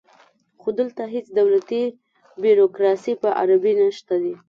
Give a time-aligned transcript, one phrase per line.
[0.61, 1.81] خو دلته هیڅ دولتي
[2.41, 4.33] بیروکراسي په عربي نشته دی